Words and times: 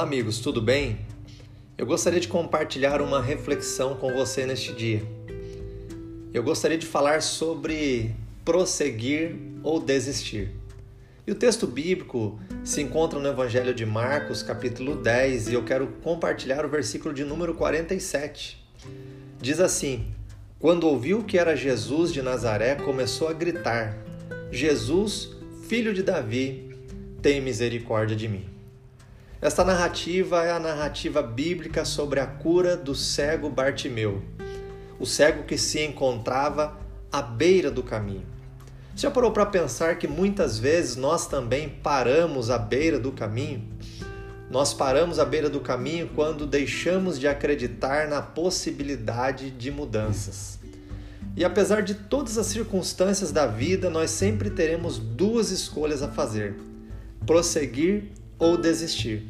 Olá, 0.00 0.06
amigos, 0.06 0.38
tudo 0.38 0.62
bem? 0.62 0.98
Eu 1.76 1.84
gostaria 1.84 2.18
de 2.18 2.26
compartilhar 2.26 3.02
uma 3.02 3.20
reflexão 3.20 3.94
com 3.94 4.10
você 4.14 4.46
neste 4.46 4.72
dia. 4.72 5.02
Eu 6.32 6.42
gostaria 6.42 6.78
de 6.78 6.86
falar 6.86 7.20
sobre 7.20 8.14
prosseguir 8.42 9.36
ou 9.62 9.78
desistir. 9.78 10.52
E 11.26 11.30
o 11.30 11.34
texto 11.34 11.66
bíblico 11.66 12.40
se 12.64 12.80
encontra 12.80 13.18
no 13.20 13.28
Evangelho 13.28 13.74
de 13.74 13.84
Marcos, 13.84 14.42
capítulo 14.42 14.96
10, 14.96 15.50
e 15.50 15.52
eu 15.52 15.64
quero 15.66 15.86
compartilhar 16.02 16.64
o 16.64 16.70
versículo 16.70 17.12
de 17.12 17.22
número 17.22 17.52
47. 17.52 18.58
Diz 19.38 19.60
assim: 19.60 20.06
Quando 20.58 20.84
ouviu 20.84 21.24
que 21.24 21.36
era 21.36 21.54
Jesus 21.54 22.10
de 22.10 22.22
Nazaré, 22.22 22.74
começou 22.74 23.28
a 23.28 23.34
gritar: 23.34 23.98
Jesus, 24.50 25.36
filho 25.68 25.92
de 25.92 26.02
Davi, 26.02 26.74
tem 27.20 27.38
misericórdia 27.42 28.16
de 28.16 28.28
mim. 28.28 28.59
Esta 29.42 29.64
narrativa 29.64 30.44
é 30.44 30.52
a 30.52 30.58
narrativa 30.58 31.22
bíblica 31.22 31.82
sobre 31.82 32.20
a 32.20 32.26
cura 32.26 32.76
do 32.76 32.94
cego 32.94 33.48
Bartimeu, 33.48 34.22
o 34.98 35.06
cego 35.06 35.44
que 35.44 35.56
se 35.56 35.80
encontrava 35.82 36.76
à 37.10 37.22
beira 37.22 37.70
do 37.70 37.82
caminho. 37.82 38.26
Já 38.94 39.10
parou 39.10 39.32
para 39.32 39.46
pensar 39.46 39.96
que 39.96 40.06
muitas 40.06 40.58
vezes 40.58 40.94
nós 40.94 41.26
também 41.26 41.70
paramos 41.70 42.50
à 42.50 42.58
beira 42.58 42.98
do 42.98 43.12
caminho? 43.12 43.66
Nós 44.50 44.74
paramos 44.74 45.18
à 45.18 45.24
beira 45.24 45.48
do 45.48 45.60
caminho 45.60 46.10
quando 46.14 46.46
deixamos 46.46 47.18
de 47.18 47.26
acreditar 47.26 48.08
na 48.08 48.20
possibilidade 48.20 49.50
de 49.50 49.70
mudanças. 49.70 50.58
E 51.34 51.46
apesar 51.46 51.82
de 51.82 51.94
todas 51.94 52.36
as 52.36 52.46
circunstâncias 52.46 53.32
da 53.32 53.46
vida, 53.46 53.88
nós 53.88 54.10
sempre 54.10 54.50
teremos 54.50 54.98
duas 54.98 55.50
escolhas 55.50 56.02
a 56.02 56.08
fazer: 56.08 56.56
prosseguir 57.24 58.19
ou 58.40 58.56
desistir. 58.56 59.24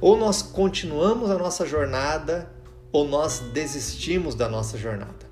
Ou 0.00 0.16
nós 0.16 0.40
continuamos 0.40 1.30
a 1.30 1.36
nossa 1.36 1.66
jornada 1.66 2.48
ou 2.92 3.06
nós 3.06 3.40
desistimos 3.52 4.34
da 4.34 4.48
nossa 4.48 4.78
jornada. 4.78 5.26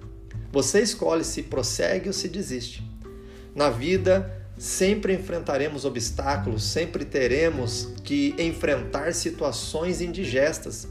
Você 0.52 0.82
escolhe 0.82 1.24
se 1.24 1.44
prossegue 1.44 2.08
ou 2.08 2.12
se 2.12 2.28
desiste. 2.28 2.82
Na 3.54 3.70
vida, 3.70 4.44
sempre 4.58 5.14
enfrentaremos 5.14 5.84
obstáculos, 5.84 6.64
sempre 6.64 7.04
teremos 7.04 7.88
que 8.02 8.34
enfrentar 8.38 9.14
situações 9.14 10.00
indigestas, 10.00 10.88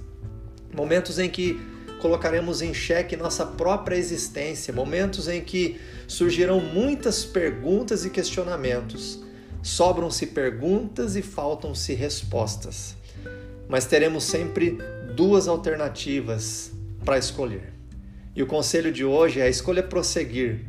momentos 0.73 1.19
em 1.19 1.29
que 1.29 1.59
colocaremos 2.01 2.61
em 2.61 2.73
xeque 2.73 3.15
nossa 3.15 3.45
própria 3.45 3.95
existência, 3.95 4.73
momentos 4.73 5.27
em 5.27 5.41
que 5.41 5.79
surgirão 6.07 6.59
muitas 6.59 7.23
perguntas 7.23 8.05
e 8.05 8.09
questionamentos. 8.09 9.23
Sobram-se 9.63 10.27
perguntas 10.27 11.15
e 11.15 11.21
faltam-se 11.21 11.93
respostas. 11.93 12.97
Mas 13.69 13.85
teremos 13.85 14.25
sempre 14.25 14.77
duas 15.15 15.47
alternativas 15.47 16.71
para 17.05 17.17
escolher. 17.17 17.73
E 18.35 18.43
o 18.43 18.45
conselho 18.45 18.91
de 18.91 19.05
hoje 19.05 19.39
é: 19.39 19.49
escolha 19.49 19.81
prosseguir. 19.81 20.65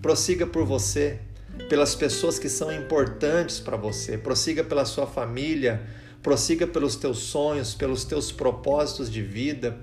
Prossiga 0.00 0.46
por 0.46 0.64
você, 0.64 1.20
pelas 1.68 1.94
pessoas 1.94 2.38
que 2.38 2.48
são 2.48 2.72
importantes 2.72 3.60
para 3.60 3.76
você, 3.76 4.16
prossiga 4.16 4.64
pela 4.64 4.86
sua 4.86 5.06
família, 5.06 5.82
prossiga 6.22 6.66
pelos 6.66 6.96
teus 6.96 7.18
sonhos, 7.18 7.74
pelos 7.74 8.04
teus 8.04 8.32
propósitos 8.32 9.10
de 9.10 9.20
vida, 9.20 9.78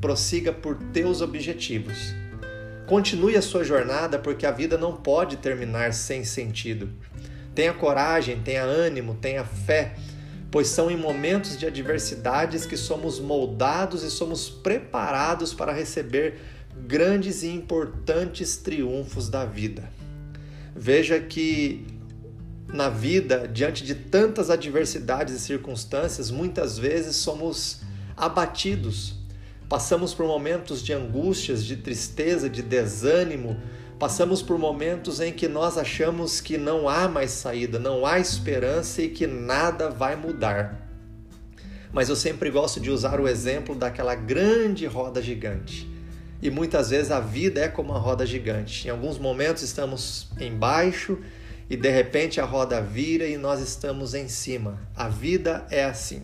prossiga 0.00 0.52
por 0.52 0.76
teus 0.92 1.20
objetivos. 1.20 2.12
Continue 2.88 3.36
a 3.36 3.42
sua 3.42 3.62
jornada 3.62 4.18
porque 4.18 4.44
a 4.44 4.50
vida 4.50 4.76
não 4.76 4.96
pode 4.96 5.36
terminar 5.36 5.94
sem 5.94 6.24
sentido. 6.24 6.88
Tenha 7.54 7.72
coragem, 7.72 8.40
tenha 8.40 8.62
ânimo, 8.62 9.14
tenha 9.14 9.44
fé, 9.44 9.94
pois 10.50 10.68
são 10.68 10.90
em 10.90 10.96
momentos 10.96 11.58
de 11.58 11.66
adversidades 11.66 12.66
que 12.66 12.76
somos 12.76 13.18
moldados 13.20 14.02
e 14.02 14.10
somos 14.10 14.48
preparados 14.48 15.52
para 15.54 15.72
receber 15.72 16.38
grandes 16.86 17.42
e 17.42 17.48
importantes 17.48 18.56
triunfos 18.56 19.28
da 19.28 19.44
vida. 19.44 19.90
Veja 20.74 21.18
que 21.20 21.86
na 22.72 22.88
vida, 22.88 23.48
diante 23.48 23.84
de 23.84 23.94
tantas 23.94 24.50
adversidades 24.50 25.34
e 25.34 25.40
circunstâncias, 25.40 26.30
muitas 26.30 26.78
vezes 26.78 27.16
somos 27.16 27.80
abatidos, 28.16 29.16
passamos 29.68 30.14
por 30.14 30.26
momentos 30.26 30.82
de 30.82 30.92
angústias, 30.92 31.64
de 31.64 31.76
tristeza, 31.76 32.48
de 32.48 32.62
desânimo, 32.62 33.60
passamos 34.00 34.40
por 34.40 34.58
momentos 34.58 35.20
em 35.20 35.30
que 35.30 35.46
nós 35.46 35.76
achamos 35.76 36.40
que 36.40 36.56
não 36.56 36.88
há 36.88 37.06
mais 37.06 37.32
saída, 37.32 37.78
não 37.78 38.06
há 38.06 38.18
esperança 38.18 39.02
e 39.02 39.10
que 39.10 39.26
nada 39.26 39.90
vai 39.90 40.16
mudar. 40.16 40.88
Mas 41.92 42.08
eu 42.08 42.16
sempre 42.16 42.48
gosto 42.48 42.80
de 42.80 42.90
usar 42.90 43.20
o 43.20 43.28
exemplo 43.28 43.74
daquela 43.74 44.14
grande 44.14 44.86
roda 44.86 45.20
gigante. 45.20 45.86
E 46.40 46.50
muitas 46.50 46.88
vezes 46.88 47.10
a 47.10 47.20
vida 47.20 47.60
é 47.60 47.68
como 47.68 47.90
uma 47.90 47.98
roda 47.98 48.24
gigante. 48.24 48.88
Em 48.88 48.90
alguns 48.90 49.18
momentos 49.18 49.62
estamos 49.62 50.30
embaixo 50.40 51.18
e 51.68 51.76
de 51.76 51.90
repente 51.90 52.40
a 52.40 52.46
roda 52.46 52.80
vira 52.80 53.26
e 53.26 53.36
nós 53.36 53.60
estamos 53.60 54.14
em 54.14 54.28
cima. 54.28 54.80
A 54.96 55.10
vida 55.10 55.66
é 55.70 55.84
assim. 55.84 56.22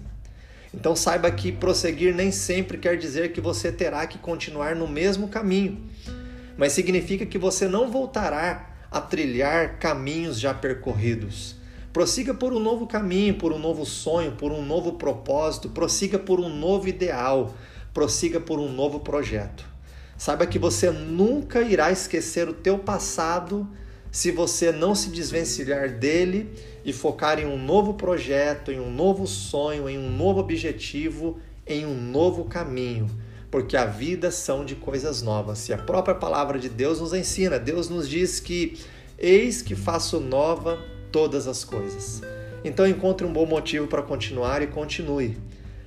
Então 0.73 0.97
saiba 0.97 1.31
que 1.31 1.53
prosseguir 1.53 2.15
nem 2.15 2.33
sempre 2.33 2.79
quer 2.79 2.97
dizer 2.97 3.33
que 3.33 3.41
você 3.41 3.71
terá 3.71 4.07
que 4.07 4.17
continuar 4.17 4.75
no 4.75 4.89
mesmo 4.89 5.29
caminho 5.29 5.85
mas 6.56 6.72
significa 6.72 7.27
que 7.27 7.39
você 7.39 7.69
não 7.69 7.91
voltará 7.91 8.71
a 8.91 9.00
trilhar 9.00 9.78
caminhos 9.78 10.41
já 10.41 10.55
percorridos. 10.55 11.56
Prossiga 11.93 12.34
por 12.34 12.53
um 12.53 12.61
novo 12.61 12.87
caminho, 12.87 13.34
por 13.34 13.53
um 13.53 13.59
novo 13.59 13.84
sonho, 13.84 14.33
por 14.33 14.53
um 14.53 14.65
novo 14.65 14.93
propósito, 14.93 15.71
prossiga 15.71 16.19
por 16.19 16.41
um 16.41 16.49
novo 16.49 16.89
ideal, 16.89 17.55
prossiga 17.93 18.39
por 18.41 18.59
um 18.59 18.71
novo 18.71 19.00
projeto. 19.00 19.65
Saiba 20.16 20.47
que 20.47 20.59
você 20.59 20.91
nunca 20.91 21.62
irá 21.62 21.91
esquecer 21.91 22.49
o 22.49 22.55
teu 22.55 22.78
passado 22.78 23.69
se 24.11 24.31
você 24.31 24.72
não 24.72 24.95
se 24.95 25.11
desvencilhar 25.11 25.91
dele 25.91 26.50
e 26.84 26.93
focar 26.93 27.39
em 27.39 27.47
um 27.47 27.59
novo 27.59 27.95
projeto, 27.95 28.72
em 28.72 28.81
um 28.81 28.91
novo 28.91 29.27
sonho, 29.27 29.89
em 29.89 29.99
um 29.99 30.11
novo 30.11 30.41
objetivo, 30.41 31.39
em 31.66 31.84
um 31.84 31.95
novo 31.95 32.45
caminho 32.45 33.09
porque 33.56 33.75
a 33.75 33.87
vida 33.87 34.31
são 34.31 34.67
de 34.67 34.75
coisas 34.75 35.22
novas. 35.22 35.67
E 35.71 35.72
a 35.72 35.78
própria 35.78 36.15
palavra 36.15 36.59
de 36.59 36.69
Deus 36.69 37.00
nos 37.00 37.15
ensina, 37.15 37.59
Deus 37.59 37.89
nos 37.89 38.06
diz 38.06 38.39
que 38.39 38.78
eis 39.19 39.62
que 39.62 39.75
faço 39.75 40.21
nova 40.21 40.78
todas 41.11 41.49
as 41.49 41.65
coisas. 41.65 42.21
Então 42.62 42.87
encontre 42.87 43.27
um 43.27 43.33
bom 43.33 43.47
motivo 43.47 43.87
para 43.87 44.03
continuar 44.03 44.61
e 44.61 44.66
continue. 44.66 45.39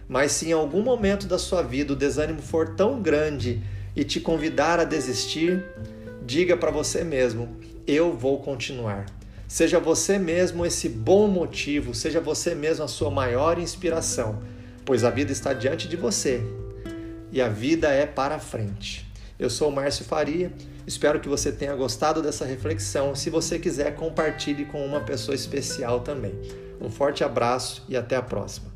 Mas 0.07 0.31
se 0.31 0.49
em 0.49 0.51
algum 0.51 0.81
momento 0.81 1.27
da 1.27 1.37
sua 1.37 1.61
vida 1.61 1.93
o 1.93 1.95
desânimo 1.95 2.41
for 2.41 2.69
tão 2.69 3.03
grande 3.03 3.61
e 3.95 4.03
te 4.03 4.19
convidar 4.19 4.79
a 4.79 4.83
desistir, 4.83 5.63
diga 6.25 6.57
para 6.57 6.71
você 6.71 7.03
mesmo: 7.03 7.55
eu 7.85 8.17
vou 8.17 8.39
continuar. 8.39 9.05
Seja 9.47 9.79
você 9.79 10.17
mesmo 10.17 10.65
esse 10.65 10.89
bom 10.89 11.27
motivo, 11.27 11.93
seja 11.93 12.19
você 12.19 12.55
mesmo 12.55 12.83
a 12.85 12.87
sua 12.87 13.11
maior 13.11 13.59
inspiração, 13.59 14.41
pois 14.83 15.03
a 15.03 15.11
vida 15.11 15.31
está 15.31 15.53
diante 15.53 15.87
de 15.87 15.95
você 15.95 16.43
e 17.31 17.41
a 17.41 17.47
vida 17.47 17.89
é 17.89 18.05
para 18.05 18.39
frente. 18.39 19.09
Eu 19.37 19.49
sou 19.49 19.69
o 19.69 19.71
Márcio 19.71 20.03
Faria, 20.03 20.51
espero 20.85 21.19
que 21.19 21.29
você 21.29 21.51
tenha 21.51 21.75
gostado 21.75 22.21
dessa 22.21 22.45
reflexão. 22.45 23.15
Se 23.15 23.29
você 23.29 23.57
quiser, 23.57 23.95
compartilhe 23.95 24.65
com 24.65 24.85
uma 24.85 24.99
pessoa 25.01 25.33
especial 25.33 26.01
também. 26.01 26.33
Um 26.81 26.89
forte 26.89 27.23
abraço 27.23 27.85
e 27.87 27.95
até 27.95 28.15
a 28.15 28.21
próxima. 28.21 28.68